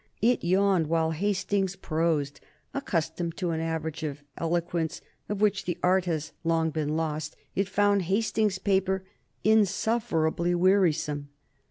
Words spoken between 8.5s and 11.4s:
paper insufferably wearisome.